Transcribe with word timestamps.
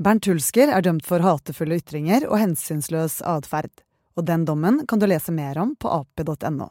Bernt 0.00 0.24
Hulsker 0.24 0.70
er 0.72 0.80
dømt 0.80 1.04
for 1.04 1.20
hatefulle 1.20 1.76
ytringer 1.76 2.24
og 2.24 2.38
hensynsløs 2.40 3.18
atferd, 3.28 3.82
og 4.16 4.24
den 4.24 4.46
dommen 4.48 4.78
kan 4.88 5.00
du 5.00 5.04
lese 5.04 5.32
mer 5.36 5.58
om 5.60 5.74
på 5.76 5.90
ap.no. 5.92 6.68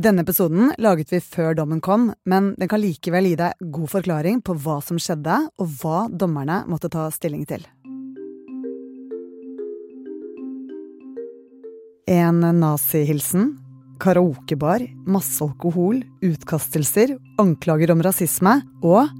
Denne 0.00 0.22
episoden 0.22 0.70
laget 0.78 1.10
vi 1.10 1.18
før 1.18 1.56
dommen 1.58 1.80
kom, 1.82 2.12
men 2.30 2.52
den 2.56 2.70
kan 2.70 2.80
likevel 2.80 3.26
gi 3.26 3.34
deg 3.40 3.64
god 3.74 3.90
forklaring 3.90 4.38
på 4.46 4.54
hva 4.62 4.78
som 4.78 5.00
skjedde, 5.02 5.40
og 5.58 5.74
hva 5.80 6.04
dommerne 6.06 6.62
måtte 6.70 6.88
ta 6.94 7.08
stilling 7.10 7.42
til. 7.50 7.66
En 12.06 12.38
nazihilsen, 12.62 13.56
karaokebar, 14.00 14.86
masse 15.02 15.42
alkohol, 15.42 15.98
utkastelser, 16.22 17.16
anklager 17.42 17.90
om 17.90 18.06
rasisme 18.06 18.54
og 18.86 19.10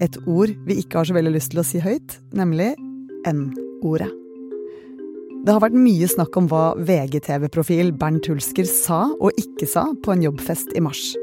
et 0.00 0.16
ord 0.26 0.52
vi 0.66 0.80
ikke 0.80 1.00
har 1.00 1.08
så 1.08 1.16
veldig 1.16 1.34
lyst 1.36 1.52
til 1.52 1.62
å 1.62 1.66
si 1.66 1.80
høyt, 1.82 2.18
nemlig 2.36 2.72
N-ordet. 3.28 4.10
Det 5.40 5.54
har 5.54 5.62
vært 5.62 5.76
mye 5.76 6.08
snakk 6.08 6.36
om 6.36 6.50
hva 6.50 6.74
VGTV-profil 6.76 7.94
Bernt 7.96 8.28
Hulsker 8.28 8.66
sa 8.68 9.06
og 9.14 9.38
ikke 9.40 9.68
sa 9.68 9.86
på 10.04 10.12
en 10.12 10.26
jobbfest 10.26 10.74
i 10.76 10.82
mars. 10.84 11.14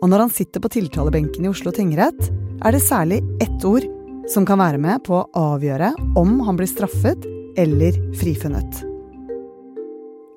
Og 0.00 0.08
når 0.08 0.24
han 0.24 0.32
sitter 0.32 0.64
på 0.64 0.70
tiltalebenken 0.72 1.44
i 1.44 1.50
Oslo 1.50 1.72
tingrett, 1.72 2.30
er 2.64 2.72
det 2.72 2.80
særlig 2.84 3.20
ett 3.44 3.68
ord 3.68 3.84
som 4.32 4.46
kan 4.48 4.60
være 4.60 4.80
med 4.80 5.04
på 5.04 5.18
å 5.20 5.28
avgjøre 5.54 5.92
om 6.20 6.38
han 6.46 6.56
blir 6.56 6.70
straffet 6.70 7.28
eller 7.60 7.96
frifunnet. 8.20 8.84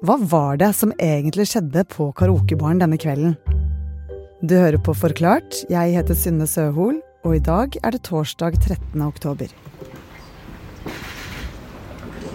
Hva 0.06 0.20
var 0.30 0.60
det 0.60 0.74
som 0.78 0.92
egentlig 1.02 1.48
skjedde 1.50 1.88
på 1.90 2.12
karaokebaren 2.18 2.84
denne 2.84 3.00
kvelden? 3.02 3.38
Du 4.44 4.54
hører 4.54 4.78
på 4.84 4.94
Forklart. 4.94 5.64
Jeg 5.72 5.96
heter 5.96 6.14
Synne 6.14 6.46
Søhol, 6.46 7.00
og 7.24 7.36
i 7.36 7.42
dag 7.44 7.78
er 7.84 7.96
det 7.96 8.04
torsdag 8.08 8.60
13. 8.60 9.02
oktober. 9.02 9.52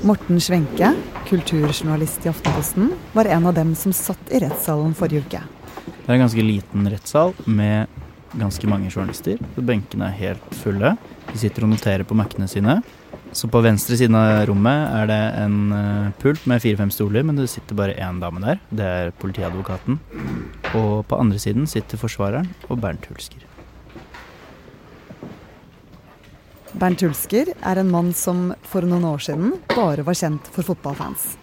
Morten 0.02 0.40
Schwenke, 0.42 0.88
kulturjournalist 1.28 2.24
i 2.26 2.30
Aftenposten, 2.32 2.90
var 3.14 3.30
en 3.30 3.46
av 3.46 3.54
dem 3.54 3.76
som 3.78 3.94
satt 3.94 4.32
i 4.34 4.40
rettssalen 4.42 4.96
forrige 4.98 5.22
uke. 5.22 5.42
Det 5.86 6.08
er 6.08 6.16
en 6.16 6.24
ganske 6.24 6.42
liten 6.42 6.88
rettssal 6.90 7.36
med 7.46 7.86
ganske 8.34 8.66
mange 8.66 8.90
journalister. 8.90 9.38
Benkene 9.54 10.08
er 10.08 10.18
helt 10.18 10.58
fulle. 10.58 10.96
De 11.30 11.38
sitter 11.38 11.66
og 11.66 11.72
noterer 11.74 12.06
på 12.08 12.16
Mac-ene 12.18 12.48
sine. 12.50 12.80
Så 13.32 13.48
på 13.48 13.62
venstre 13.64 13.96
siden 13.96 14.16
av 14.18 14.42
rommet 14.50 14.90
er 14.92 15.06
det 15.08 15.20
en 15.40 15.56
eh, 15.72 16.10
pult 16.20 16.42
med 16.50 16.60
fire-fem 16.60 16.90
stoler, 16.92 17.24
men 17.24 17.38
det 17.38 17.48
sitter 17.48 17.78
bare 17.78 17.96
én 17.96 18.18
dame 18.20 18.42
der. 18.44 18.60
Det 18.68 18.90
er 18.98 19.14
politiadvokaten. 19.22 20.02
Og 20.74 21.06
på 21.08 21.20
andre 21.22 21.40
siden 21.40 21.70
sitter 21.70 22.00
forsvareren 22.00 22.50
og 22.68 22.82
Bernt 22.82 23.08
Hulsker. 23.08 23.46
Bernt 26.72 27.02
Hulsker 27.04 27.50
er 27.52 27.78
en 27.78 27.90
mann 27.92 28.12
som 28.16 28.50
for 28.64 28.84
noen 28.88 29.04
år 29.04 29.20
siden 29.20 29.52
bare 29.74 30.04
var 30.06 30.16
kjent 30.16 30.46
for 30.54 30.64
fotballfans. 30.64 31.34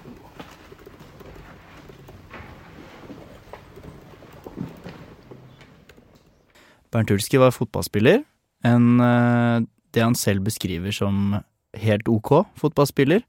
Bernt 6.90 7.14
Hulsker 7.14 7.44
var 7.44 7.54
fotballspiller. 7.54 8.24
En, 8.66 9.00
eh, 9.00 9.62
det 9.94 10.02
han 10.02 10.18
selv 10.18 10.44
beskriver 10.48 10.92
som 10.92 11.38
helt 11.78 12.10
ok 12.10 12.50
fotballspiller. 12.58 13.22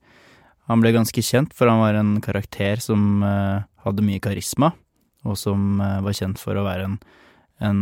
Han 0.73 0.81
ble 0.81 0.95
ganske 0.97 1.21
kjent, 1.21 1.53
for 1.53 1.69
han 1.69 1.83
var 1.83 1.95
en 1.99 2.17
karakter 2.25 2.81
som 2.81 3.23
eh, 3.23 3.61
hadde 3.85 4.07
mye 4.07 4.23
karisma, 4.25 4.73
og 5.29 5.37
som 5.37 5.81
eh, 5.85 6.01
var 6.01 6.17
kjent 6.17 6.41
for 6.41 6.57
å 6.57 6.65
være 6.65 6.89
en, 6.89 6.99
en 7.61 7.81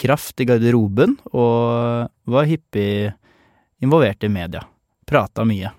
kraft 0.00 0.40
i 0.40 0.48
garderoben, 0.48 1.18
og 1.36 2.08
var 2.24 2.48
hyppig 2.48 3.12
involvert 3.84 4.24
i 4.24 4.30
media. 4.32 4.64
Prata 5.08 5.44
mye. 5.48 5.72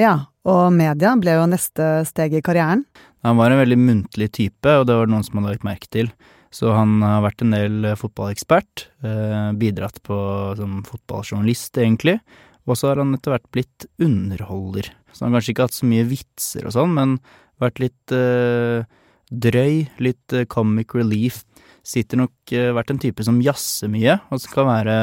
Ja, 0.00 0.14
og 0.44 0.72
media 0.74 1.14
ble 1.20 1.36
jo 1.38 1.48
neste 1.48 2.04
steg 2.08 2.34
i 2.34 2.42
karrieren. 2.44 2.84
Han 3.24 3.38
var 3.38 3.52
en 3.52 3.62
veldig 3.62 3.78
muntlig 3.80 4.32
type, 4.36 4.68
og 4.68 4.88
det 4.88 4.96
var 4.98 5.08
noen 5.08 5.24
som 5.24 5.38
hadde 5.40 5.54
lagt 5.54 5.66
merke 5.66 5.88
til. 5.88 6.10
Så 6.54 6.70
han 6.74 7.00
har 7.02 7.22
vært 7.24 7.42
en 7.42 7.54
del 7.54 7.86
fotballekspert, 7.98 8.88
eh, 9.02 9.52
bidratt 9.58 10.02
på 10.06 10.16
som 10.58 10.82
fotballjournalist, 10.86 11.78
egentlig. 11.78 12.20
Og 12.68 12.78
så 12.78 12.90
har 12.90 13.00
han 13.02 13.14
etter 13.16 13.34
hvert 13.34 13.48
blitt 13.54 13.86
underholder. 14.02 14.90
Så 15.12 15.24
han 15.24 15.32
har 15.32 15.40
kanskje 15.40 15.54
ikke 15.54 15.66
hatt 15.66 15.78
så 15.78 15.88
mye 15.88 16.06
vitser 16.10 16.68
og 16.68 16.74
sånn, 16.76 16.94
men 16.94 17.16
vært 17.62 17.82
litt 17.82 18.14
eh, 18.14 18.86
drøy, 19.30 19.84
litt 20.02 20.34
eh, 20.36 20.46
comic 20.50 20.94
relief. 20.96 21.42
Sitter 21.84 22.22
nok 22.22 22.54
eh, 22.54 22.72
vært 22.74 22.94
en 22.94 23.02
type 23.02 23.24
som 23.26 23.42
jazzer 23.44 23.90
mye, 23.92 24.18
og 24.30 24.42
som 24.42 24.54
kan 24.54 24.70
være 24.70 24.96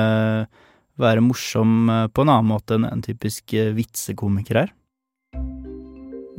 være 1.01 1.23
morsom 1.25 1.89
eh, 1.89 2.05
på 2.13 2.25
en 2.25 2.33
annen 2.35 2.51
måte 2.53 2.77
enn 2.77 2.87
en 2.89 3.03
typisk 3.05 3.55
eh, 3.57 3.73
vitsekomiker 3.77 4.65
er. 4.65 4.75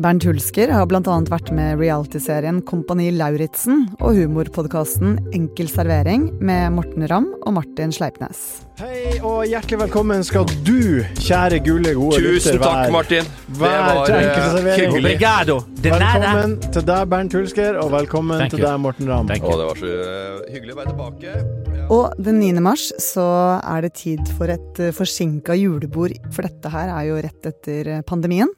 Bernt 0.03 0.25
Hulsker 0.27 0.71
har 0.75 0.87
bl.a. 0.91 1.01
vært 1.31 1.53
med 1.55 1.77
realityserien 1.79 2.57
Kompani 2.67 3.13
Lauritzen 3.15 3.85
og 4.01 4.17
humorpodkasten 4.17 5.15
Enkel 5.37 5.71
servering 5.71 6.25
med 6.43 6.75
Morten 6.75 7.07
Ramm 7.11 7.29
og 7.45 7.55
Martin 7.61 7.95
Sleipnes. 7.95 8.41
Hei 8.81 9.21
og 9.21 9.45
hjertelig 9.47 9.79
velkommen 9.85 10.27
skal 10.27 10.49
du, 10.67 11.05
kjære 11.23 11.63
gule, 11.63 11.95
gode 11.95 12.19
lytter, 12.19 12.57
Tusen 12.57 12.61
takk, 12.65 12.91
Martin. 12.97 13.31
Det 13.47 13.63
var 13.63 14.03
uh, 14.11 14.71
hyggelig. 14.75 15.17
Velkommen 15.23 16.59
til 16.67 16.89
deg, 16.91 17.09
Bernt 17.15 17.39
Hulsker, 17.39 17.83
og 17.85 17.95
velkommen 17.95 18.47
til 18.49 18.67
deg, 18.67 18.77
Morten 18.83 19.13
Ramm. 19.13 19.31
Å, 19.31 19.57
det 19.63 19.71
var 19.71 19.83
så 19.85 19.97
uh, 20.03 20.47
hyggelig 20.51 20.75
å 20.75 20.83
være 20.83 20.97
tilbake. 20.97 21.41
Ja. 21.79 21.91
Og 21.95 22.23
den 22.31 22.43
9. 22.43 22.57
mars 22.65 22.91
så 22.99 23.29
er 23.61 23.87
det 23.87 23.95
tid 24.03 24.35
for 24.35 24.51
et 24.51 24.83
uh, 24.83 24.91
forsinka 24.97 25.55
julebord, 25.63 26.19
for 26.35 26.51
dette 26.51 26.75
her 26.75 26.91
er 26.91 27.13
jo 27.13 27.23
rett 27.23 27.55
etter 27.55 28.01
pandemien. 28.09 28.51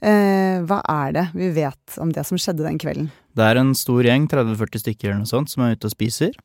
Eh, 0.00 0.62
hva 0.64 0.80
er 0.88 1.12
det 1.12 1.26
vi 1.36 1.50
vet 1.52 1.98
om 2.00 2.12
det 2.14 2.24
som 2.24 2.40
skjedde 2.40 2.64
den 2.64 2.80
kvelden? 2.80 3.10
Det 3.36 3.44
er 3.44 3.60
en 3.60 3.74
stor 3.76 4.04
gjeng, 4.06 4.26
30-40 4.32 4.84
stykker 4.84 5.10
eller 5.10 5.22
noe 5.22 5.30
sånt, 5.30 5.52
som 5.52 5.64
er 5.64 5.76
ute 5.76 5.90
og 5.90 5.94
spiser. 5.94 6.36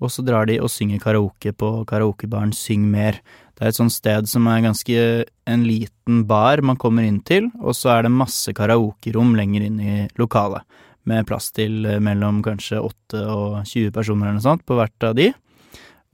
Og 0.00 0.12
så 0.14 0.24
drar 0.24 0.46
de 0.48 0.56
og 0.62 0.70
synger 0.72 1.02
karaoke 1.02 1.52
på 1.52 1.70
karaokebaren 1.88 2.54
Syng 2.56 2.86
mer. 2.88 3.18
Det 3.58 3.66
er 3.66 3.72
et 3.72 3.76
sånt 3.76 3.92
sted 3.92 4.30
som 4.30 4.46
er 4.48 4.62
ganske 4.64 5.00
en 5.26 5.64
liten 5.66 6.22
bar 6.28 6.62
man 6.64 6.78
kommer 6.80 7.04
inn 7.04 7.18
til, 7.26 7.50
og 7.60 7.76
så 7.76 7.96
er 7.96 8.06
det 8.06 8.14
masse 8.14 8.54
karaokerom 8.56 9.34
lenger 9.36 9.66
inn 9.66 9.82
i 9.82 9.96
lokalet. 10.20 10.64
Med 11.10 11.26
plass 11.28 11.50
til 11.56 11.84
eh, 11.88 12.00
mellom 12.00 12.40
kanskje 12.44 12.80
8 12.80 13.24
og 13.26 13.60
20 13.66 13.92
personer 13.96 14.28
eller 14.28 14.38
noe 14.38 14.46
sånt 14.46 14.64
på 14.68 14.76
hvert 14.78 15.08
av 15.08 15.18
de. 15.18 15.30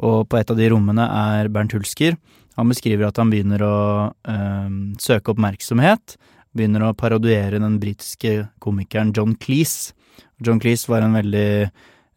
Og 0.07 0.27
på 0.31 0.39
et 0.39 0.51
av 0.51 0.59
de 0.59 0.69
rommene 0.73 1.07
er 1.07 1.51
Bernt 1.53 1.75
Hulsker. 1.77 2.17
Han 2.57 2.71
beskriver 2.73 3.09
at 3.09 3.19
han 3.21 3.31
begynner 3.31 3.63
å 3.67 3.77
øh, 4.09 4.77
søke 5.03 5.35
oppmerksomhet 5.35 6.17
begynner 6.57 6.87
å 6.87 6.95
parodiere 6.97 7.61
den 7.63 7.79
britiske 7.83 8.49
komikeren 8.63 9.13
John 9.17 9.37
Cleese. 9.41 9.95
John 10.43 10.61
Cleese 10.61 10.91
var 10.91 11.05
en 11.05 11.17
veldig 11.17 11.71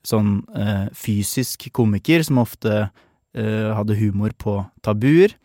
sånn 0.05 0.39
eh, 0.55 0.87
fysisk 0.95 1.67
komiker 1.75 2.23
som 2.25 2.41
ofte 2.41 2.73
eh, 2.81 3.69
hadde 3.75 3.99
humor 3.99 4.33
på 4.39 4.61
tabuer. 4.85 5.35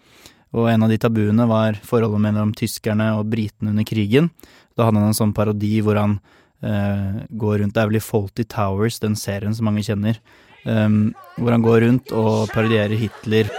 Og 0.54 0.68
en 0.70 0.86
av 0.86 0.92
de 0.92 0.98
tabuene 1.02 1.48
var 1.50 1.80
forholdet 1.82 2.22
mellom 2.28 2.54
tyskerne 2.54 3.10
og 3.18 3.26
britene 3.32 3.72
under 3.74 3.86
krigen. 3.88 4.30
Da 4.78 4.86
hadde 4.86 5.02
han 5.02 5.10
en 5.10 5.18
sånn 5.18 5.34
parodi 5.34 5.80
hvor 5.82 5.98
han 5.98 6.18
eh, 6.62 7.24
går 7.30 7.60
rundt 7.62 7.74
Det 7.74 7.82
er 7.82 7.90
vel 7.90 7.98
i 7.98 8.04
Faulty 8.04 8.46
Towers, 8.46 9.00
den 9.02 9.18
serien 9.18 9.54
som 9.54 9.66
mange 9.70 9.84
kjenner. 9.86 10.20
Um, 10.64 11.12
hvor 11.36 11.52
han 11.52 11.64
går 11.64 11.82
rundt 11.84 12.12
og 12.16 12.48
parodierer 12.54 12.96
Hitler. 12.96 13.50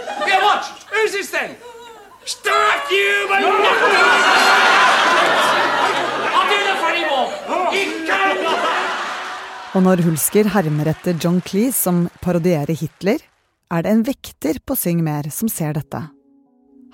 Og 9.76 9.82
når 9.84 10.00
Hulsker 10.06 10.48
hermer 10.54 10.88
etter 10.88 11.18
John 11.20 11.42
Cleese 11.44 11.76
som 11.76 12.06
parodierer 12.24 12.72
Hitler, 12.80 13.20
er 13.68 13.82
det 13.84 13.90
en 13.92 14.04
vekter 14.06 14.56
på 14.64 14.72
Syng 14.72 15.02
mer 15.04 15.26
som 15.28 15.50
ser 15.52 15.74
dette. 15.76 15.98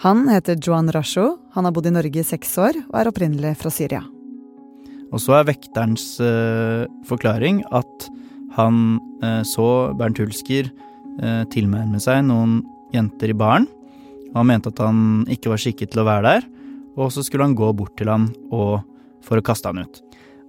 Han 0.02 0.24
heter 0.26 0.58
Joan 0.58 0.90
Rasho, 0.90 1.36
han 1.54 1.62
har 1.68 1.74
bodd 1.76 1.86
i 1.86 1.92
Norge 1.94 2.18
i 2.18 2.26
seks 2.26 2.56
år 2.58 2.80
og 2.80 2.96
er 2.98 3.10
opprinnelig 3.12 3.52
fra 3.60 3.70
Syria. 3.70 4.00
Og 5.14 5.22
så 5.22 5.36
er 5.38 5.46
vekterens 5.52 6.08
uh, 6.18 6.88
forklaring 7.06 7.60
at 7.70 8.08
han 8.56 8.98
uh, 9.22 9.44
så 9.46 9.68
Bernt 9.94 10.18
Hulsker 10.18 10.72
uh, 11.22 11.44
tilnærme 11.54 12.02
seg 12.02 12.24
noen 12.32 12.64
jenter 12.90 13.30
i 13.30 13.38
baren. 13.44 13.68
Han 14.34 14.50
mente 14.50 14.74
at 14.74 14.82
han 14.82 15.22
ikke 15.30 15.54
var 15.54 15.62
skikket 15.62 15.94
til 15.94 16.02
å 16.02 16.08
være 16.10 16.26
der, 16.26 16.50
og 16.98 17.14
så 17.14 17.22
skulle 17.22 17.46
han 17.46 17.54
gå 17.54 17.70
bort 17.78 17.94
til 18.00 18.10
han 18.10 18.26
og, 18.50 18.82
for 19.22 19.38
å 19.38 19.46
kaste 19.46 19.70
han 19.70 19.84
ut. 19.86 20.02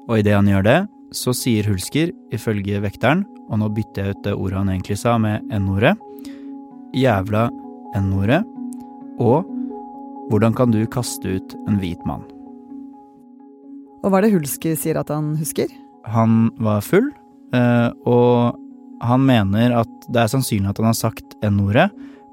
Og 0.08 0.18
idet 0.18 0.34
han 0.40 0.50
gjør 0.50 0.66
det, 0.66 0.80
så 1.14 1.34
sier 1.38 1.68
Hulsker, 1.70 2.12
ifølge 2.34 2.82
vekteren, 2.84 3.24
og 3.50 3.62
nå 3.62 3.70
bytter 3.76 4.08
jeg 4.08 4.16
ut 4.16 4.24
det 4.26 4.36
ordet 4.36 4.60
han 4.60 4.72
egentlig 4.74 4.98
sa, 5.00 5.16
med 5.22 5.44
N-ordet, 5.54 5.94
jævla 6.98 7.48
N-ordet, 8.00 8.42
og 9.22 9.50
hvordan 10.32 10.56
kan 10.58 10.74
du 10.74 10.82
kaste 10.90 11.38
ut 11.38 11.56
en 11.68 11.78
hvit 11.82 12.02
mann? 12.10 12.24
Og 14.04 14.10
hva 14.12 14.20
er 14.20 14.28
det 14.28 14.34
Hulsker 14.36 14.76
sier 14.80 15.00
at 15.00 15.12
han 15.14 15.34
husker? 15.40 15.70
Han 16.12 16.50
var 16.60 16.84
full, 16.84 17.12
eh, 17.56 17.90
og 18.10 18.58
han 19.04 19.24
mener 19.28 19.76
at 19.84 20.10
det 20.10 20.24
er 20.24 20.32
sannsynlig 20.32 20.72
at 20.72 20.82
han 20.82 20.90
har 20.92 21.00
sagt 21.00 21.38
N-ordet, 21.44 21.90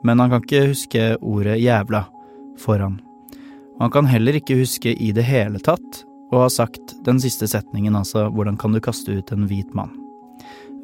men 0.07 0.23
han 0.23 0.33
kan 0.33 0.45
ikke 0.45 0.71
huske 0.73 1.07
ordet 1.21 1.61
jævla 1.61 2.07
foran. 2.61 2.99
Han 3.81 3.93
kan 3.93 4.09
heller 4.09 4.37
ikke 4.37 4.59
huske 4.61 4.93
i 4.93 5.13
det 5.17 5.25
hele 5.29 5.61
tatt 5.65 6.05
å 6.31 6.45
har 6.45 6.53
sagt 6.55 6.95
den 7.07 7.19
siste 7.23 7.49
setningen, 7.51 7.97
altså 7.99 8.29
hvordan 8.31 8.59
kan 8.61 8.75
du 8.75 8.81
kaste 8.83 9.19
ut 9.19 9.33
en 9.35 9.49
hvit 9.51 9.73
mann? 9.75 9.93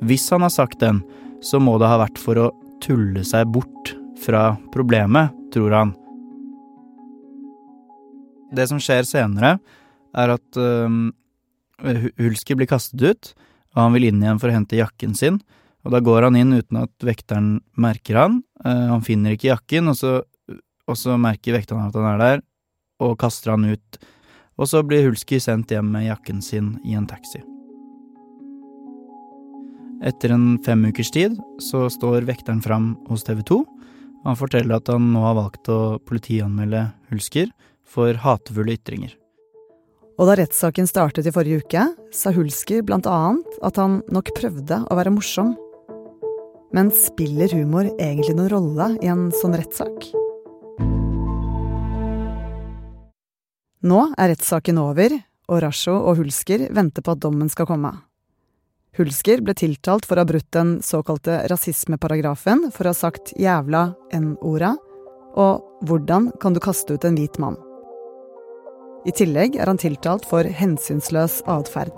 Hvis 0.05 0.27
han 0.35 0.45
har 0.45 0.53
sagt 0.53 0.81
den, 0.83 1.03
så 1.45 1.61
må 1.63 1.77
det 1.79 1.89
ha 1.91 2.01
vært 2.01 2.19
for 2.21 2.41
å 2.41 2.51
tulle 2.85 3.23
seg 3.25 3.49
bort 3.55 3.95
fra 4.21 4.57
problemet, 4.75 5.35
tror 5.55 5.75
han. 5.77 5.93
Det 8.57 8.67
som 8.71 8.81
skjer 8.83 9.07
senere, 9.07 9.57
er 10.17 10.33
at 10.33 10.59
uh, 10.61 10.89
Hulski 12.17 12.57
blir 12.57 12.69
kastet 12.71 13.03
ut, 13.05 13.31
og 13.77 13.83
han 13.83 13.97
vil 13.97 14.09
inn 14.09 14.23
igjen 14.23 14.41
for 14.41 14.51
å 14.51 14.57
hente 14.57 14.79
jakken 14.79 15.15
sin. 15.19 15.39
Og 15.87 15.93
da 15.95 16.01
går 16.03 16.27
han 16.27 16.39
inn 16.39 16.57
uten 16.57 16.81
at 16.81 17.05
vekteren 17.05 17.51
merker 17.79 18.19
han. 18.23 18.41
Uh, 18.65 18.97
han 18.97 19.05
finner 19.07 19.37
ikke 19.37 19.53
jakken, 19.53 19.93
og 19.93 19.99
så, 19.99 20.19
og 20.87 20.99
så 20.99 21.19
merker 21.21 21.59
vekteren 21.59 21.87
at 21.87 21.99
han 21.99 22.09
er 22.15 22.23
der, 22.23 22.45
og 23.05 23.19
kaster 23.21 23.55
han 23.55 23.69
ut. 23.69 24.01
Og 24.57 24.71
så 24.71 24.81
blir 24.87 25.05
Hulski 25.05 25.41
sendt 25.43 25.73
hjem 25.73 25.91
med 25.93 26.09
jakken 26.09 26.41
sin 26.45 26.77
i 26.85 26.97
en 26.97 27.09
taxi. 27.09 27.43
Etter 30.05 30.33
en 30.35 30.57
fem 30.65 30.85
ukers 30.89 31.11
tid 31.13 31.37
så 31.63 31.87
står 31.93 32.27
vekteren 32.29 32.61
fram 32.65 32.95
hos 33.09 33.25
TV 33.25 33.41
2. 33.49 33.61
Han 34.27 34.37
forteller 34.37 34.81
at 34.81 34.91
han 34.93 35.13
nå 35.13 35.23
har 35.25 35.37
valgt 35.39 35.71
å 35.73 35.99
politianmelde 36.09 36.89
Hulsker 37.13 37.53
for 37.87 38.17
hatefulle 38.21 38.77
ytringer. 38.77 39.15
Og 40.17 40.31
da 40.31 40.37
rettssaken 40.41 40.89
startet 40.89 41.29
i 41.29 41.33
forrige 41.33 41.65
uke, 41.65 41.83
sa 42.13 42.33
Hulsker 42.33 42.85
blant 42.89 43.09
annet 43.09 43.59
at 43.65 43.81
han 43.81 44.01
nok 44.13 44.33
prøvde 44.37 44.81
å 44.89 44.99
være 44.99 45.13
morsom. 45.13 45.53
Men 46.77 46.93
spiller 46.93 47.53
humor 47.57 47.89
egentlig 47.97 48.37
noen 48.37 48.53
rolle 48.53 48.93
i 49.05 49.13
en 49.13 49.29
sånn 49.41 49.57
rettssak? 49.57 50.09
Nå 53.87 54.01
er 54.19 54.33
rettssaken 54.33 54.81
over, 54.83 55.13
og 55.47 55.63
Rasho 55.63 55.95
og 55.95 56.19
Hulsker 56.19 56.65
venter 56.75 57.05
på 57.07 57.15
at 57.15 57.23
dommen 57.23 57.51
skal 57.53 57.69
komme. 57.69 57.93
Hulsker 58.97 59.43
ble 59.45 59.55
tiltalt 59.55 60.07
for 60.09 60.17
å 60.17 60.25
ha 60.25 60.29
brutt 60.29 60.49
den 60.57 60.79
såkalte 60.83 61.43
rasismeparagrafen 61.53 62.71
for 62.73 62.89
å 62.89 62.95
ha 62.95 62.97
sagt 62.97 63.35
'jævla 63.37 63.95
n-orda', 64.17 64.75
og 65.37 65.63
'hvordan 65.85 66.33
kan 66.41 66.55
du 66.55 66.61
kaste 66.61 66.95
ut 66.95 67.05
en 67.05 67.15
hvit 67.15 67.39
mann'. 67.39 67.61
I 69.07 69.13
tillegg 69.13 69.55
er 69.55 69.67
han 69.67 69.79
tiltalt 69.79 70.25
for 70.27 70.43
hensynsløs 70.43 71.43
atferd. 71.47 71.95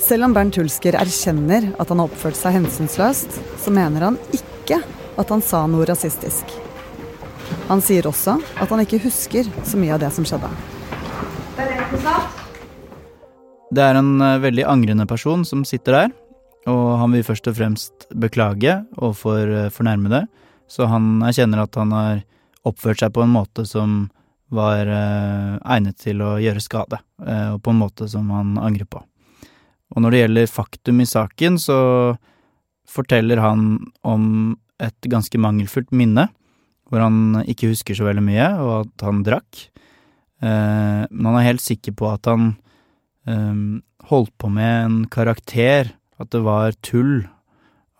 Selv 0.00 0.24
om 0.24 0.34
Bernt 0.34 0.56
Hulsker 0.56 0.98
erkjenner 0.98 1.76
at 1.78 1.88
han 1.88 2.00
har 2.00 2.08
oppført 2.08 2.34
seg 2.34 2.58
hensynsløst, 2.58 3.38
så 3.62 3.70
mener 3.70 4.00
han 4.00 4.18
ikke 4.32 4.82
at 5.16 5.28
han 5.28 5.42
sa 5.42 5.66
noe 5.66 5.86
rasistisk. 5.86 6.71
Han 7.68 7.82
sier 7.84 8.06
også 8.08 8.36
at 8.60 8.70
han 8.72 8.82
ikke 8.84 9.00
husker 9.04 9.48
så 9.64 9.80
mye 9.80 9.94
av 9.94 10.02
det 10.02 10.10
som 10.14 10.26
skjedde. 10.28 10.50
Det 13.72 13.84
er 13.84 13.96
en 13.96 14.16
eh, 14.20 14.40
veldig 14.42 14.66
angrende 14.68 15.06
person 15.08 15.46
som 15.48 15.64
sitter 15.68 15.96
der, 15.96 16.10
og 16.68 16.98
han 17.00 17.14
vil 17.14 17.24
først 17.24 17.48
og 17.48 17.56
fremst 17.56 18.08
beklage 18.20 18.74
overfor 18.98 19.48
eh, 19.48 19.70
fornærmede, 19.72 20.26
så 20.68 20.88
han 20.90 21.22
erkjenner 21.24 21.64
at 21.64 21.78
han 21.80 21.94
har 21.96 22.20
oppført 22.68 23.00
seg 23.02 23.14
på 23.16 23.24
en 23.24 23.32
måte 23.32 23.64
som 23.68 24.10
var 24.52 24.84
eh, 24.84 25.56
egnet 25.76 25.96
til 26.04 26.20
å 26.24 26.34
gjøre 26.42 26.60
skade, 26.60 27.00
og 27.22 27.62
på 27.64 27.72
en 27.72 27.80
måte 27.80 28.08
som 28.10 28.28
han 28.34 28.58
angrer 28.60 28.88
på. 28.90 29.00
Og 29.92 30.04
når 30.04 30.12
det 30.12 30.20
gjelder 30.22 30.52
faktum 30.52 31.00
i 31.00 31.08
saken, 31.08 31.56
så 31.60 31.78
forteller 32.88 33.40
han 33.40 33.78
om 34.04 34.54
et 34.82 35.08
ganske 35.08 35.38
mangelfullt 35.40 35.92
minne, 35.96 36.26
hvor 36.92 37.00
han 37.00 37.40
ikke 37.48 37.70
husker 37.72 37.96
så 37.96 38.04
veldig 38.04 38.24
mye, 38.26 38.48
og 38.60 38.72
at 38.82 39.04
han 39.06 39.22
drakk. 39.24 39.62
Men 40.42 41.24
han 41.24 41.36
er 41.38 41.46
helt 41.46 41.62
sikker 41.64 41.94
på 41.96 42.10
at 42.10 42.28
han 42.28 42.50
eh, 43.28 43.62
holdt 44.10 44.34
på 44.38 44.50
med 44.52 44.72
en 44.86 44.98
karakter, 45.12 45.94
at 46.20 46.30
det 46.34 46.42
var 46.44 46.74
tull. 46.84 47.22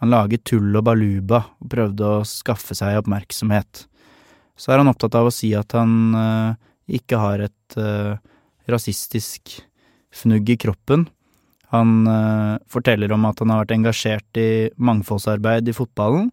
Han 0.02 0.12
laget 0.12 0.44
tull 0.48 0.74
og 0.74 0.84
baluba 0.86 1.44
og 1.62 1.70
prøvde 1.72 2.08
å 2.08 2.26
skaffe 2.26 2.76
seg 2.78 2.98
oppmerksomhet. 3.00 3.86
Så 4.58 4.72
er 4.72 4.82
han 4.82 4.90
opptatt 4.90 5.16
av 5.18 5.30
å 5.30 5.34
si 5.34 5.52
at 5.56 5.74
han 5.78 6.14
eh, 6.18 6.60
ikke 6.98 7.18
har 7.18 7.44
et 7.46 7.76
uh, 7.78 8.18
rasistisk 8.68 9.54
fnugg 10.12 10.50
i 10.50 10.58
kroppen. 10.60 11.06
Han 11.72 12.02
uh, 12.04 12.58
forteller 12.68 13.14
om 13.14 13.24
at 13.24 13.38
han 13.40 13.52
har 13.54 13.62
vært 13.62 13.76
engasjert 13.78 14.40
i 14.42 14.50
mangfoldsarbeid 14.76 15.70
i 15.70 15.76
fotballen, 15.76 16.28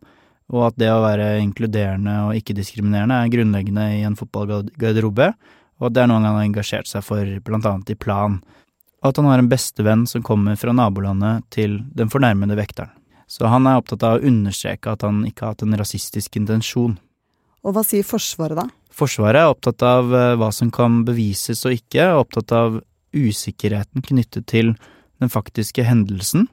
og 0.50 0.70
at 0.70 0.78
det 0.82 0.90
å 0.92 1.02
være 1.04 1.32
inkluderende 1.44 2.16
og 2.28 2.38
ikke-diskriminerende 2.40 3.20
er 3.22 3.34
grunnleggende 3.34 3.86
i 4.00 4.06
en 4.08 4.18
fotballgarderobe, 4.18 5.32
og 5.80 5.90
at 5.90 5.96
det 5.96 6.04
er 6.04 6.10
noe 6.10 6.20
han 6.20 6.30
har 6.34 6.48
engasjert 6.48 6.90
seg 6.90 7.06
for, 7.06 7.36
blant 7.46 7.68
annet 7.70 7.94
i 7.94 7.98
Plan, 8.00 8.40
og 9.00 9.12
at 9.12 9.20
han 9.22 9.30
har 9.30 9.42
en 9.42 9.52
bestevenn 9.52 10.08
som 10.10 10.26
kommer 10.26 10.58
fra 10.60 10.74
nabolandet 10.76 11.46
til 11.56 11.80
den 11.96 12.12
fornærmede 12.12 12.58
vekteren. 12.60 12.92
Så 13.30 13.46
han 13.46 13.68
er 13.70 13.78
opptatt 13.78 14.04
av 14.04 14.18
å 14.18 14.26
understreke 14.26 14.90
at 14.90 15.06
han 15.06 15.22
ikke 15.28 15.46
har 15.46 15.54
hatt 15.54 15.64
en 15.64 15.78
rasistisk 15.78 16.40
intensjon. 16.40 16.98
Og 17.62 17.76
hva 17.76 17.84
sier 17.86 18.08
Forsvaret, 18.08 18.58
da? 18.58 18.66
Forsvaret 18.90 19.44
er 19.44 19.52
opptatt 19.54 19.84
av 19.86 20.14
eh, 20.16 20.36
hva 20.40 20.50
som 20.56 20.72
kan 20.74 21.04
bevises 21.08 21.62
og 21.70 21.76
ikke, 21.78 22.08
og 22.10 22.26
opptatt 22.26 22.56
av 22.58 22.80
usikkerheten 23.14 24.04
knyttet 24.06 24.48
til 24.50 24.74
den 25.22 25.32
faktiske 25.32 25.86
hendelsen, 25.86 26.48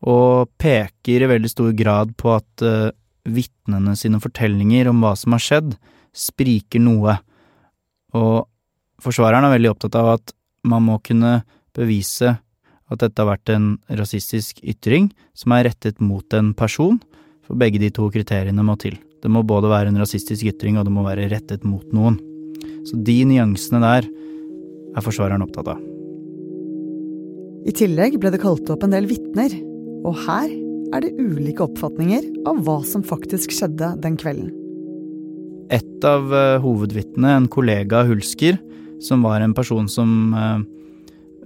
og 0.00 0.50
peker 0.60 1.24
i 1.24 1.30
veldig 1.30 1.50
stor 1.52 1.72
grad 1.76 2.14
på 2.18 2.32
at 2.32 2.64
uh, 2.64 2.88
vitnene 3.34 3.96
sine 3.98 4.20
fortellinger 4.22 4.90
om 4.90 5.02
hva 5.04 5.14
som 5.18 5.36
har 5.36 5.42
skjedd, 5.44 5.74
spriker 6.16 6.82
noe. 6.82 7.16
Og 8.16 8.46
forsvareren 9.02 9.46
er 9.46 9.54
veldig 9.56 9.72
opptatt 9.72 9.98
av 10.00 10.14
at 10.16 10.34
man 10.66 10.86
må 10.88 10.98
kunne 11.04 11.40
bevise 11.76 12.36
at 12.90 13.02
dette 13.04 13.22
har 13.22 13.30
vært 13.30 13.52
en 13.54 13.68
rasistisk 14.00 14.58
ytring 14.66 15.10
som 15.38 15.54
er 15.54 15.68
rettet 15.68 16.00
mot 16.02 16.26
en 16.34 16.52
person, 16.58 16.98
for 17.46 17.58
begge 17.58 17.80
de 17.82 17.90
to 17.94 18.08
kriteriene 18.12 18.64
må 18.66 18.76
til. 18.82 18.98
Det 19.22 19.30
må 19.30 19.44
både 19.46 19.70
være 19.70 19.92
en 19.92 20.00
rasistisk 20.00 20.48
ytring, 20.50 20.78
og 20.78 20.86
det 20.86 20.94
må 20.94 21.04
være 21.06 21.28
rettet 21.30 21.66
mot 21.66 21.86
noen. 21.94 22.18
Så 22.88 22.98
de 23.04 23.16
nyansene 23.28 23.82
der 23.82 24.08
er 24.96 25.04
forsvareren 25.04 25.44
opptatt 25.44 25.70
av. 25.74 25.80
I 27.68 27.74
tillegg 27.76 28.16
ble 28.18 28.32
det 28.32 28.40
kalt 28.42 28.70
opp 28.72 28.86
en 28.86 28.94
del 28.94 29.06
vitner, 29.10 29.52
og 30.08 30.16
her 30.24 30.48
er 30.94 31.04
det 31.04 31.14
ulike 31.20 31.64
oppfatninger 31.64 32.26
av 32.50 32.64
hva 32.66 32.80
som 32.86 33.04
faktisk 33.06 33.54
skjedde 33.54 33.92
den 34.02 34.18
kvelden. 34.20 34.50
Et 35.70 36.06
av 36.06 36.32
uh, 36.34 36.58
hovedvitnene, 36.62 37.36
en 37.36 37.48
kollega 37.50 38.02
av 38.02 38.10
Hulsker, 38.10 38.58
som 39.00 39.22
var 39.22 39.40
en 39.40 39.54
person 39.56 39.86
som 39.88 40.34
uh, 40.34 40.58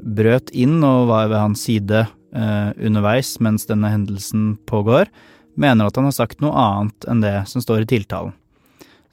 brøt 0.04 0.50
inn 0.56 0.78
og 0.84 1.08
var 1.10 1.28
ved 1.30 1.40
hans 1.40 1.64
side 1.64 2.04
eh, 2.34 2.70
underveis 2.84 3.36
mens 3.44 3.66
denne 3.68 3.90
hendelsen 3.92 4.54
pågår, 4.68 5.08
mener 5.56 5.88
at 5.88 5.96
han 5.96 6.08
har 6.08 6.16
sagt 6.16 6.42
noe 6.42 6.52
annet 6.58 7.06
enn 7.08 7.22
det 7.22 7.36
som 7.50 7.62
står 7.64 7.84
i 7.84 7.90
tiltalen. 7.94 8.34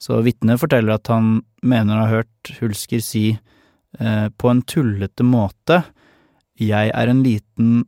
Så 0.02 0.18
vitnet 0.26 0.60
forteller 0.60 0.96
at 0.96 1.08
han 1.12 1.38
mener 1.62 1.96
å 1.96 2.04
ha 2.04 2.16
hørt 2.18 2.52
Hulsker 2.58 3.02
si 3.04 3.28
eh, 3.30 4.28
på 4.28 4.50
en 4.50 4.64
tullete 4.66 5.24
måte 5.26 5.82
jeg 6.60 6.90
er 6.92 7.08
en 7.08 7.22
liten 7.24 7.84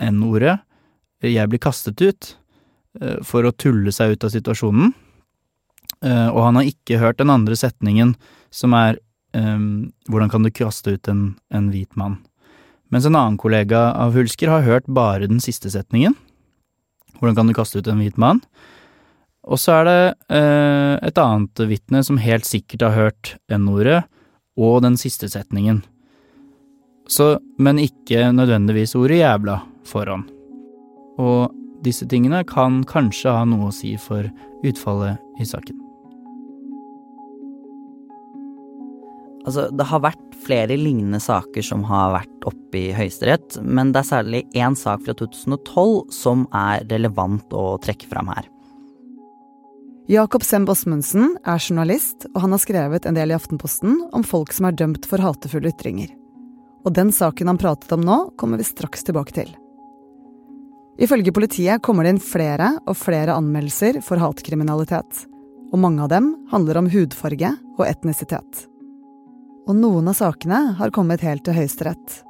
N-ordet, 0.00 0.58
jeg 1.28 1.50
blir 1.52 1.60
kastet 1.60 2.00
ut, 2.00 2.36
eh, 3.00 3.20
for 3.22 3.44
å 3.44 3.52
tulle 3.52 3.92
seg 3.92 4.16
ut 4.16 4.24
av 4.24 4.32
situasjonen. 4.32 4.94
Eh, 6.00 6.28
og 6.28 6.42
han 6.46 6.56
har 6.56 6.70
ikke 6.70 7.00
hørt 7.00 7.20
den 7.20 7.30
andre 7.30 7.56
setningen, 7.58 8.14
som 8.50 8.72
er 8.72 8.98
eh, 9.36 9.60
hvordan 10.08 10.32
kan 10.32 10.42
du 10.42 10.50
kaste 10.50 10.96
ut 10.96 11.08
en, 11.08 11.36
en 11.52 11.70
hvit 11.70 11.92
mann? 11.96 12.18
Mens 12.90 13.06
en 13.06 13.14
annen 13.14 13.38
kollega 13.38 13.92
av 13.94 14.16
Hulsker 14.16 14.50
har 14.50 14.66
hørt 14.66 14.88
bare 14.90 15.28
den 15.30 15.42
siste 15.42 15.70
setningen. 15.70 16.16
Hvordan 17.20 17.36
kan 17.36 17.50
du 17.50 17.54
kaste 17.54 17.78
ut 17.78 17.90
en 17.90 18.00
hvit 18.00 18.18
mann? 18.18 18.40
Og 19.46 19.60
så 19.60 19.80
er 19.80 19.86
det 19.86 20.00
eh, 20.36 20.96
et 21.06 21.20
annet 21.20 21.62
vitne 21.70 22.02
som 22.06 22.20
helt 22.20 22.48
sikkert 22.48 22.88
har 22.88 22.96
hørt 22.96 23.36
N-ordet 23.52 24.02
og 24.60 24.82
den 24.84 24.98
siste 25.00 25.30
setningen. 25.32 25.84
Så, 27.10 27.38
men 27.58 27.80
ikke 27.82 28.28
nødvendigvis 28.34 28.94
ordet 28.98 29.22
jævla 29.22 29.60
foran. 29.88 30.26
Og 31.20 31.52
disse 31.84 32.08
tingene 32.08 32.42
kan 32.48 32.82
kanskje 32.88 33.32
ha 33.34 33.44
noe 33.48 33.68
å 33.70 33.74
si 33.74 33.94
for 34.00 34.28
utfallet 34.66 35.20
i 35.40 35.48
saken. 35.48 35.78
Altså, 39.48 39.70
det 39.72 39.86
har 39.88 40.02
vært 40.04 40.34
flere 40.44 40.76
lignende 40.76 41.20
saker 41.22 41.64
som 41.64 41.82
har 41.88 42.12
vært 42.18 42.46
oppe 42.48 42.76
i 42.78 42.92
Høyesterett, 42.96 43.56
men 43.64 43.92
det 43.92 44.02
er 44.02 44.10
særlig 44.10 44.42
én 44.56 44.76
sak 44.76 45.04
fra 45.06 45.14
2012 45.16 46.12
som 46.14 46.44
er 46.56 46.84
relevant 46.92 47.56
å 47.56 47.74
trekke 47.82 48.08
fram 48.10 48.30
her. 48.32 48.48
Jakob 50.10 50.44
Sem 50.44 50.64
Bosmundsen 50.66 51.36
er 51.46 51.60
journalist, 51.62 52.26
og 52.34 52.44
han 52.44 52.56
har 52.56 52.62
skrevet 52.62 53.06
en 53.06 53.16
del 53.16 53.32
i 53.32 53.36
Aftenposten 53.36 53.96
om 54.16 54.26
folk 54.26 54.52
som 54.52 54.66
er 54.68 54.76
dømt 54.76 55.06
for 55.08 55.22
hatefulle 55.22 55.70
ytringer. 55.70 56.10
Og 56.84 56.96
den 56.96 57.12
saken 57.14 57.52
han 57.52 57.60
pratet 57.60 57.92
om 57.94 58.04
nå, 58.04 58.20
kommer 58.40 58.60
vi 58.60 58.66
straks 58.66 59.06
tilbake 59.06 59.36
til. 59.36 59.52
Ifølge 61.00 61.32
politiet 61.32 61.80
kommer 61.82 62.04
det 62.04 62.14
inn 62.14 62.22
flere 62.22 62.74
og 62.84 62.96
flere 63.00 63.32
anmeldelser 63.38 64.02
for 64.04 64.20
hatkriminalitet. 64.20 65.24
Og 65.72 65.78
mange 65.80 66.02
av 66.04 66.10
dem 66.12 66.34
handler 66.50 66.80
om 66.80 66.90
hudfarge 66.92 67.54
og 67.78 67.86
etnisitet. 67.86 68.66
Og 69.68 69.76
noen 69.78 70.10
av 70.10 70.18
sakene 70.18 70.74
har 70.76 70.92
kommet 70.92 71.22
helt 71.24 71.46
til 71.46 71.56
Høyesterett. 71.56 72.20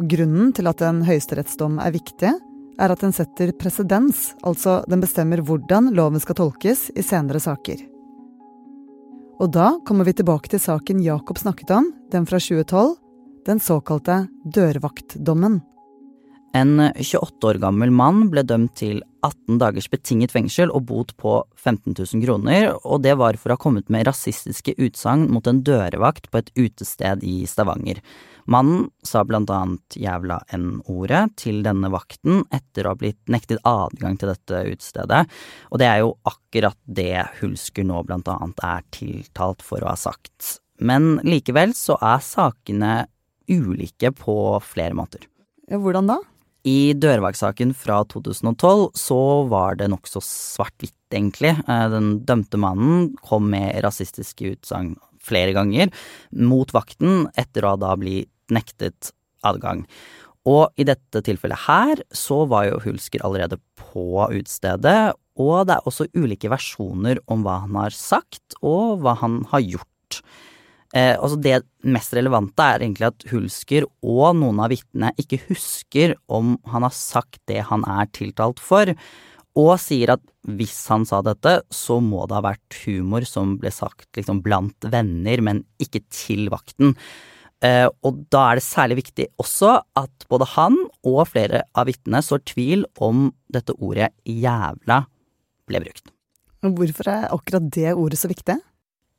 Og 0.00 0.08
grunnen 0.08 0.52
til 0.56 0.70
at 0.70 0.80
en 0.86 1.02
høyesterettsdom 1.04 1.80
er 1.82 1.92
viktig, 1.92 2.32
er 2.80 2.94
at 2.94 3.02
den 3.04 3.12
setter 3.12 3.52
presedens, 3.60 4.30
altså 4.40 4.80
den 4.88 5.02
bestemmer 5.02 5.42
hvordan 5.44 5.90
loven 5.96 6.22
skal 6.22 6.38
tolkes 6.38 6.86
i 6.96 7.04
senere 7.04 7.42
saker. 7.42 7.82
Og 9.42 9.50
da 9.52 9.72
kommer 9.84 10.06
vi 10.08 10.14
tilbake 10.16 10.48
til 10.48 10.62
saken 10.62 11.02
Jakob 11.04 11.40
snakket 11.42 11.74
om, 11.76 11.90
den 12.14 12.24
fra 12.30 12.40
2012, 12.40 12.94
den 13.48 13.60
såkalte 13.60 14.22
dørvaktdommen. 14.54 15.60
En 16.52 16.76
28 16.96 17.46
år 17.48 17.56
gammel 17.62 17.90
mann 17.96 18.26
ble 18.28 18.42
dømt 18.44 18.74
til 18.76 18.98
18 19.24 19.56
dagers 19.56 19.86
betinget 19.88 20.34
fengsel 20.34 20.68
og 20.74 20.84
bot 20.90 21.14
på 21.16 21.38
15 21.56 21.94
000 21.94 22.24
kroner, 22.26 22.66
og 22.84 23.00
det 23.06 23.14
var 23.16 23.38
for 23.40 23.52
å 23.52 23.56
ha 23.56 23.62
kommet 23.62 23.88
med 23.92 24.04
rasistiske 24.04 24.74
utsagn 24.76 25.30
mot 25.32 25.46
en 25.48 25.62
dørvakt 25.64 26.28
på 26.28 26.42
et 26.42 26.50
utested 26.58 27.24
i 27.24 27.46
Stavanger. 27.48 28.02
Mannen 28.52 28.90
sa 29.06 29.22
blant 29.24 29.48
annet 29.54 29.96
jævla 29.96 30.42
n-ordet 30.52 31.22
til 31.40 31.62
denne 31.64 31.88
vakten 31.94 32.42
etter 32.52 32.84
å 32.84 32.92
ha 32.92 33.00
blitt 33.00 33.32
nektet 33.32 33.62
adgang 33.68 34.18
til 34.20 34.34
dette 34.34 34.64
utestedet, 34.74 35.22
og 35.70 35.80
det 35.80 35.88
er 35.88 36.02
jo 36.02 36.16
akkurat 36.28 36.76
det 36.84 37.38
Hulsker 37.38 37.86
nå 37.88 38.02
blant 38.04 38.28
annet 38.28 38.60
er 38.66 38.84
tiltalt 38.92 39.64
for 39.64 39.80
å 39.80 39.94
ha 39.94 39.96
sagt. 39.96 40.58
Men 40.82 41.16
likevel 41.24 41.72
så 41.78 41.96
er 42.02 42.20
sakene 42.26 42.92
ulike 43.48 44.12
på 44.18 44.36
flere 44.66 44.98
måter. 44.98 45.24
Hvordan 45.72 46.10
da? 46.10 46.18
I 46.68 46.94
dørvaktsaken 46.94 47.72
fra 47.74 48.02
2012 48.06 48.92
så 48.98 49.20
var 49.50 49.80
det 49.80 49.88
nokså 49.90 50.20
svart-hvitt, 50.22 50.94
egentlig. 51.10 51.56
Eh, 51.66 51.86
den 51.90 52.20
dømte 52.26 52.60
mannen 52.60 53.08
kom 53.26 53.48
med 53.50 53.80
rasistiske 53.82 54.54
utsagn 54.54 54.94
flere 55.22 55.54
ganger 55.54 55.90
mot 56.34 56.70
vakten 56.74 57.26
etter 57.38 57.66
å 57.66 57.74
da 57.78 57.94
bli 57.98 58.22
nektet 58.54 59.10
adgang. 59.46 59.84
Og 60.46 60.70
i 60.78 60.86
dette 60.86 61.22
tilfellet 61.22 61.66
her 61.66 62.02
så 62.14 62.42
var 62.50 62.66
jo 62.68 62.80
Hulsker 62.82 63.22
allerede 63.26 63.58
på 63.78 64.26
utstedet, 64.38 65.14
og 65.38 65.66
det 65.66 65.76
er 65.76 65.88
også 65.88 66.08
ulike 66.18 66.50
versjoner 66.52 67.22
om 67.30 67.44
hva 67.46 67.60
han 67.64 67.78
har 67.78 67.94
sagt 67.94 68.58
og 68.60 69.02
hva 69.02 69.14
han 69.22 69.42
har 69.50 69.62
gjort. 69.64 70.22
Eh, 70.92 71.14
altså 71.16 71.38
det 71.40 71.62
mest 71.88 72.12
relevante 72.12 72.64
er 72.64 72.84
egentlig 72.84 73.08
at 73.08 73.24
Hulsker 73.30 73.86
og 74.04 74.36
noen 74.36 74.60
av 74.60 74.72
vitnene 74.74 75.12
ikke 75.20 75.40
husker 75.48 76.16
om 76.28 76.58
han 76.68 76.84
har 76.84 76.92
sagt 76.96 77.40
det 77.48 77.62
han 77.70 77.86
er 77.88 78.10
tiltalt 78.12 78.60
for, 78.60 78.92
og 79.56 79.72
sier 79.80 80.14
at 80.14 80.22
hvis 80.48 80.74
han 80.92 81.04
sa 81.08 81.20
dette, 81.24 81.60
så 81.72 81.98
må 82.02 82.24
det 82.26 82.38
ha 82.38 82.44
vært 82.44 82.78
humor 82.84 83.24
som 83.28 83.56
ble 83.60 83.72
sagt 83.72 84.08
liksom 84.18 84.40
blant 84.44 84.88
venner, 84.92 85.44
men 85.44 85.62
ikke 85.82 86.02
til 86.12 86.48
vakten. 86.52 86.96
Eh, 87.62 87.86
og 88.02 88.24
da 88.32 88.48
er 88.50 88.58
det 88.58 88.66
særlig 88.66 88.98
viktig 89.04 89.28
også 89.40 89.76
at 89.98 90.26
både 90.32 90.48
han 90.56 90.80
og 91.06 91.22
flere 91.30 91.62
av 91.78 91.86
vitnene 91.88 92.20
sår 92.24 92.42
tvil 92.50 92.84
om 93.00 93.28
dette 93.54 93.76
ordet 93.78 94.10
jævla 94.26 95.04
ble 95.70 95.82
brukt. 95.84 96.10
Hvorfor 96.62 97.10
er 97.10 97.30
akkurat 97.34 97.70
det 97.74 97.94
ordet 97.94 98.18
så 98.18 98.30
viktig? 98.30 98.58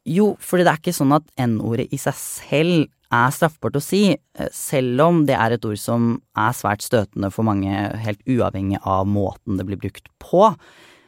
Jo, 0.09 0.33
fordi 0.43 0.65
det 0.65 0.71
er 0.73 0.81
ikke 0.81 0.95
sånn 0.95 1.15
at 1.15 1.27
N-ordet 1.39 1.87
i 1.95 1.99
seg 2.01 2.15
selv 2.19 2.87
er 3.13 3.33
straffbart 3.33 3.77
å 3.77 3.83
si, 3.83 4.03
eh, 4.11 4.49
selv 4.51 5.01
om 5.05 5.25
det 5.25 5.35
er 5.37 5.55
et 5.55 5.65
ord 5.65 5.79
som 5.79 6.21
er 6.35 6.55
svært 6.57 6.83
støtende 6.83 7.31
for 7.31 7.45
mange, 7.47 7.71
helt 8.03 8.19
uavhengig 8.27 8.81
av 8.83 9.05
måten 9.07 9.57
det 9.57 9.67
blir 9.67 9.79
brukt 9.79 10.09
på. 10.19 10.55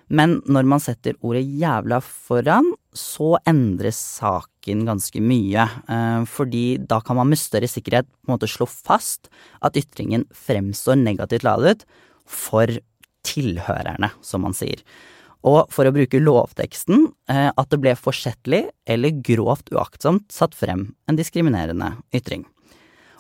Men 0.08 0.38
når 0.46 0.68
man 0.70 0.80
setter 0.80 1.18
ordet 1.26 1.44
jævla 1.44 1.98
foran, 2.06 2.68
så 2.94 3.40
endres 3.50 3.98
saken 3.98 4.86
ganske 4.86 5.20
mye. 5.20 5.66
Eh, 5.90 6.24
fordi 6.30 6.78
da 6.78 7.02
kan 7.02 7.18
man 7.18 7.30
med 7.30 7.42
større 7.42 7.68
sikkerhet 7.68 8.06
på 8.06 8.30
en 8.30 8.38
måte 8.38 8.48
slå 8.48 8.70
fast 8.70 9.28
at 9.62 9.76
ytringen 9.76 10.28
fremstår 10.32 11.02
negativt 11.02 11.44
ladet 11.44 11.84
for 12.26 12.70
tilhørerne, 13.26 14.12
som 14.22 14.46
man 14.46 14.54
sier 14.54 14.80
og 15.46 15.70
for 15.74 15.86
å 15.86 15.94
bruke 15.94 16.22
lovteksten 16.22 17.08
eh, 17.30 17.52
at 17.54 17.70
det 17.70 17.80
ble 17.84 17.94
forsettlig 18.00 18.64
eller 18.90 19.22
grovt 19.26 19.70
uaktsomt 19.74 20.26
satt 20.34 20.58
frem 20.58 20.88
en 21.10 21.20
diskriminerende 21.20 21.94
ytring. 22.16 22.48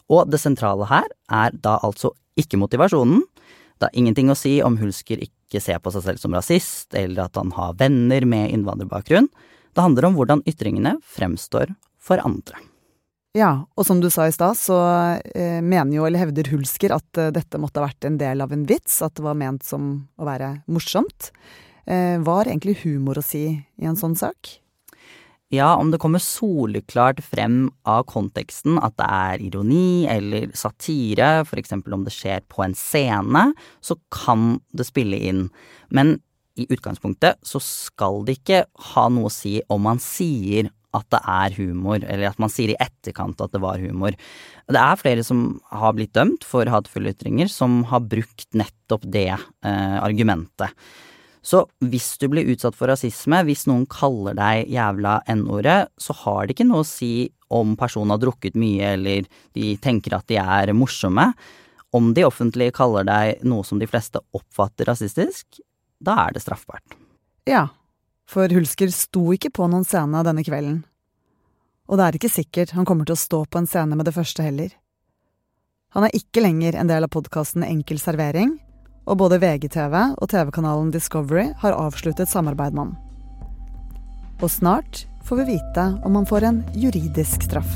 Og 0.09 0.29
det 0.29 0.41
sentrale 0.41 0.87
her 0.89 1.07
er 1.33 1.53
da 1.53 1.77
altså 1.85 2.13
ikke 2.39 2.59
motivasjonen. 2.61 3.23
Det 3.77 3.89
har 3.89 3.97
ingenting 3.97 4.29
å 4.31 4.37
si 4.37 4.57
om 4.65 4.77
Hulsker 4.79 5.21
ikke 5.23 5.61
ser 5.61 5.81
på 5.83 5.93
seg 5.93 6.05
selv 6.05 6.21
som 6.21 6.35
rasist, 6.35 6.93
eller 6.97 7.27
at 7.27 7.37
han 7.39 7.53
har 7.55 7.75
venner 7.79 8.25
med 8.27 8.53
innvandrerbakgrunn. 8.53 9.29
Det 9.75 9.83
handler 9.83 10.09
om 10.09 10.15
hvordan 10.17 10.45
ytringene 10.47 10.95
fremstår 11.03 11.73
for 12.01 12.21
andre. 12.23 12.61
Ja, 13.35 13.65
og 13.75 13.83
som 13.83 13.99
du 13.99 14.07
sa 14.13 14.29
i 14.29 14.33
stad, 14.33 14.55
så 14.55 14.77
eh, 15.35 15.59
mener 15.59 15.97
jo, 15.97 16.05
eller 16.07 16.21
hevder 16.23 16.47
Hulsker, 16.53 16.93
at 16.95 17.19
eh, 17.19 17.33
dette 17.35 17.59
måtte 17.59 17.81
ha 17.81 17.89
vært 17.89 18.07
en 18.07 18.15
del 18.21 18.39
av 18.45 18.53
en 18.55 18.63
vits, 18.69 19.01
at 19.03 19.17
det 19.17 19.25
var 19.25 19.35
ment 19.35 19.65
som 19.67 19.89
å 20.15 20.27
være 20.27 20.53
morsomt. 20.71 21.33
Eh, 21.85 22.17
hva 22.21 22.39
har 22.41 22.49
egentlig 22.49 22.79
humor 22.83 23.19
å 23.19 23.25
si 23.25 23.47
i 23.53 23.87
en 23.87 23.97
sånn 23.99 24.15
sak? 24.17 24.57
Ja, 25.53 25.75
om 25.77 25.91
det 25.93 25.99
kommer 26.01 26.19
soleklart 26.23 27.21
frem 27.23 27.67
av 27.85 28.07
konteksten 28.09 28.79
at 28.81 28.95
det 28.97 29.05
er 29.05 29.43
ironi 29.45 30.07
eller 30.09 30.49
satire, 30.57 31.45
eksempel 31.45 31.93
om 31.93 32.03
det 32.03 32.15
skjer 32.15 32.41
på 32.49 32.63
en 32.65 32.73
scene, 32.75 33.51
så 33.79 33.95
kan 34.11 34.57
det 34.73 34.87
spille 34.89 35.19
inn. 35.29 35.45
Men 35.93 36.17
i 36.57 36.65
utgangspunktet 36.71 37.37
så 37.45 37.61
skal 37.61 38.23
det 38.25 38.39
ikke 38.39 38.63
ha 38.93 39.05
noe 39.13 39.29
å 39.29 39.33
si 39.33 39.59
om 39.69 39.85
man 39.85 40.01
sier 40.01 40.71
at 40.95 41.07
det 41.11 41.19
er 41.27 41.55
humor, 41.59 41.99
eller 41.99 42.29
at 42.31 42.39
man 42.41 42.51
sier 42.51 42.71
i 42.71 42.79
etterkant 42.79 43.41
at 43.43 43.53
det 43.53 43.61
var 43.61 43.81
humor. 43.83 44.15
Det 44.71 44.81
er 44.81 44.99
flere 44.99 45.25
som 45.27 45.59
har 45.69 45.95
blitt 45.97 46.15
dømt 46.15 46.47
for 46.47 46.71
hatefulle 46.71 47.11
ytringer, 47.13 47.51
som 47.51 47.83
har 47.91 48.05
brukt 48.07 48.47
nettopp 48.55 49.03
det 49.11 49.29
eh, 49.35 49.97
argumentet. 49.99 50.71
Så 51.45 51.61
hvis 51.85 52.15
du 52.17 52.25
blir 52.31 52.47
utsatt 52.49 52.73
for 52.77 52.89
rasisme, 52.89 53.43
hvis 53.45 53.67
noen 53.69 53.85
kaller 53.89 54.33
deg 54.37 54.71
jævla 54.73 55.19
n-ordet, 55.29 55.91
så 56.01 56.15
har 56.23 56.45
det 56.45 56.55
ikke 56.55 56.65
noe 56.65 56.81
å 56.81 56.87
si 56.89 57.29
om 57.53 57.75
personen 57.77 58.15
har 58.15 58.23
drukket 58.23 58.57
mye 58.57 58.95
eller 58.95 59.27
de 59.53 59.75
tenker 59.77 60.17
at 60.17 60.25
de 60.31 60.39
er 60.41 60.73
morsomme. 60.73 61.27
Om 61.95 62.15
de 62.17 62.25
offentlige 62.25 62.73
kaller 62.75 63.05
deg 63.07 63.45
noe 63.45 63.63
som 63.63 63.77
de 63.79 63.87
fleste 63.87 64.19
oppfatter 64.35 64.89
rasistisk, 64.89 65.61
da 66.01 66.17
er 66.25 66.33
det 66.35 66.41
straffbart. 66.43 66.97
Ja, 67.45 67.67
for 68.25 68.49
Hulsker 68.49 68.89
sto 68.89 69.29
ikke 69.35 69.53
på 69.53 69.69
noen 69.69 69.85
scene 69.85 70.25
denne 70.25 70.43
kvelden. 70.43 70.81
Og 71.85 72.01
det 72.01 72.07
er 72.07 72.17
ikke 72.17 72.33
sikkert 72.33 72.73
han 72.73 72.89
kommer 72.89 73.05
til 73.05 73.13
å 73.13 73.21
stå 73.21 73.45
på 73.45 73.61
en 73.61 73.69
scene 73.69 73.93
med 73.93 74.09
det 74.09 74.15
første 74.17 74.41
heller. 74.41 74.73
Han 75.93 76.07
er 76.07 76.17
ikke 76.17 76.41
lenger 76.41 76.75
en 76.75 76.89
del 76.89 77.05
av 77.05 77.13
podkasten 77.13 77.63
Enkel 77.63 78.01
servering, 78.01 78.57
og 79.05 79.19
både 79.21 79.39
VGTV 79.41 79.95
og 80.17 80.29
TV-kanalen 80.31 80.91
Discovery 80.93 81.51
har 81.61 81.77
avsluttet 81.77 82.29
samarbeid 82.29 82.73
med 82.73 82.87
ham. 82.87 82.95
Og 84.41 84.51
snart 84.51 85.05
får 85.25 85.41
vi 85.41 85.55
vite 85.55 85.89
om 86.05 86.17
han 86.17 86.25
får 86.29 86.47
en 86.49 86.63
juridisk 86.75 87.45
straff. 87.45 87.69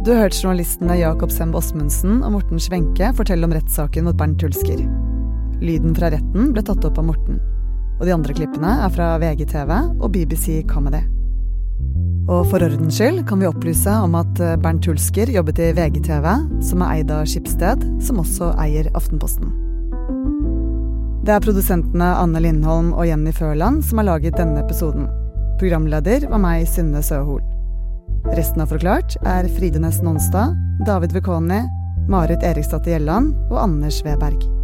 Du 0.00 0.14
har 0.14 0.24
hørt 0.24 0.34
journalistene 0.34 0.96
Jakob 0.98 1.30
Semb 1.30 1.54
Osmundsen 1.54 2.22
og 2.24 2.32
Morten 2.34 2.58
Schwenke 2.58 3.12
fortelle 3.14 3.46
om 3.46 3.52
rettssaken 3.54 4.08
mot 4.08 4.16
Bernt 4.18 4.42
Hulsker. 4.42 4.80
Lyden 5.60 5.94
fra 5.94 6.08
retten 6.10 6.54
ble 6.56 6.64
tatt 6.64 6.88
opp 6.88 6.98
av 6.98 7.12
Morten 7.12 7.38
og 8.00 8.08
de 8.08 8.16
andre 8.16 8.34
klippene 8.34 8.74
er 8.86 8.92
fra 8.94 9.14
VGTV 9.20 9.72
og 10.00 10.10
BBC 10.14 10.62
Comedy. 10.68 11.02
Og 12.30 12.46
for 12.46 12.62
ordens 12.62 12.96
skyld 12.96 13.24
kan 13.28 13.40
vi 13.42 13.48
opplyse 13.48 13.92
om 14.04 14.14
at 14.18 14.40
eh, 14.40 14.56
Bernt 14.60 14.86
Hulsker 14.86 15.32
jobbet 15.34 15.58
i 15.60 15.72
VGTV, 15.76 16.26
som 16.62 16.84
er 16.84 17.00
eid 17.00 17.10
av 17.12 17.26
Skipsted, 17.28 17.82
som 18.06 18.20
også 18.22 18.52
eier 18.62 18.90
Aftenposten. 18.94 19.50
Det 21.26 21.34
er 21.34 21.42
produsentene 21.44 22.12
Anne 22.16 22.40
Lindholm 22.40 22.94
og 22.94 23.08
Jenny 23.08 23.34
Førland 23.36 23.82
som 23.84 24.00
har 24.00 24.08
laget 24.12 24.38
denne 24.38 24.62
episoden. 24.62 25.10
Programleder 25.60 26.24
var 26.30 26.40
meg, 26.40 26.64
Synne 26.70 27.02
Søhol. 27.04 27.42
Resten 28.36 28.62
av 28.64 28.72
Forklart 28.72 29.18
er 29.28 29.48
Fride 29.56 29.82
Næss 29.82 30.00
Nonstad, 30.04 30.56
David 30.86 31.12
Vekoni, 31.16 31.60
Marit 32.08 32.46
Eriksdatter 32.46 32.94
Gjelland 32.94 33.34
og 33.50 33.60
Anders 33.66 34.00
Weberg. 34.06 34.59